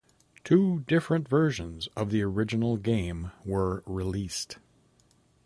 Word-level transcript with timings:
Two 0.43 0.79
different 0.87 1.27
versions 1.27 1.87
of 1.95 2.09
the 2.09 2.23
original 2.23 2.75
game 2.77 3.31
were 3.45 3.83
released. 3.85 4.57